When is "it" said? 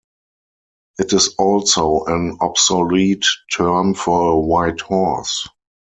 0.97-1.13